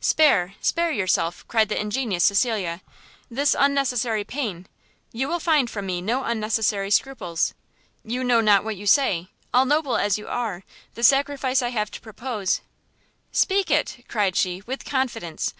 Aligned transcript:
"Spare, 0.00 0.54
spare 0.62 0.90
yourself," 0.90 1.46
cried 1.48 1.68
the 1.68 1.78
ingenuous 1.78 2.24
Cecilia, 2.24 2.80
"this, 3.30 3.54
unnecessary 3.58 4.24
pain! 4.24 4.66
you 5.12 5.28
will 5.28 5.38
find 5.38 5.68
from 5.68 5.84
me 5.84 6.00
no 6.00 6.24
unnecessary 6.24 6.90
scruples." 6.90 7.52
"You 8.02 8.24
know 8.24 8.40
not 8.40 8.64
what 8.64 8.76
you 8.78 8.86
say! 8.86 9.28
all 9.52 9.66
noble 9.66 9.98
as 9.98 10.16
you 10.16 10.28
are, 10.28 10.64
the 10.94 11.02
sacrifice 11.02 11.60
I 11.60 11.68
have 11.68 11.90
to 11.90 12.00
propose" 12.00 12.62
"Speak 13.32 13.70
it," 13.70 14.02
cried 14.08 14.34
she, 14.34 14.62
"with 14.64 14.86
confidence! 14.86 15.52